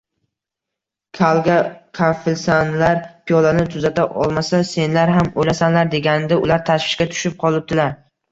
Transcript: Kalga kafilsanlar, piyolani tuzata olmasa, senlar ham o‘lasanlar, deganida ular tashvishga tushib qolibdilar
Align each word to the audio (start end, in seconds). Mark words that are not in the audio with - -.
Kalga 1.17 1.57
kafilsanlar, 1.99 3.03
piyolani 3.27 3.67
tuzata 3.75 4.07
olmasa, 4.23 4.63
senlar 4.71 5.13
ham 5.19 5.31
o‘lasanlar, 5.43 5.93
deganida 5.95 6.41
ular 6.47 6.65
tashvishga 6.71 7.09
tushib 7.13 7.37
qolibdilar 7.45 7.95